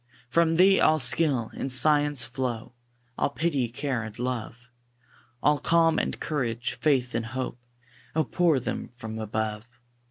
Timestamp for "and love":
4.01-4.67